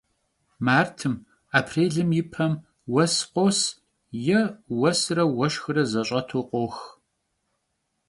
[0.65, 1.15] Martım,
[1.57, 2.53] aprêlım yi pem
[2.91, 3.59] vues khos
[4.25, 4.41] yê
[4.75, 6.77] vuesre vueşşxre zeş'etu khox.